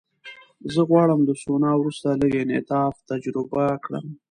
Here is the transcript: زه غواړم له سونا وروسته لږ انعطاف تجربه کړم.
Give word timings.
زه 0.73 0.81
غواړم 0.89 1.19
له 1.29 1.33
سونا 1.43 1.71
وروسته 1.77 2.07
لږ 2.21 2.31
انعطاف 2.41 2.93
تجربه 3.09 3.65
کړم. 3.83 4.05